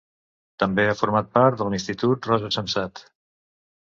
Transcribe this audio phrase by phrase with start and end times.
[0.63, 3.05] També ha format part de la Institució Rosa Sensat.